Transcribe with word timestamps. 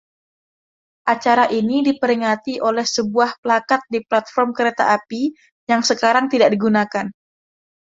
Acara 1.13 1.45
ini 1.61 1.77
diperingati 1.87 2.53
oleh 2.69 2.81
sebuah 2.95 3.31
plakat 3.43 3.81
di 3.93 3.99
platform 4.09 4.49
kereta 4.57 4.83
api 4.97 5.23
yang 5.71 5.81
sekarang 5.89 6.25
tidak 6.33 6.49
digunakan. 6.57 7.05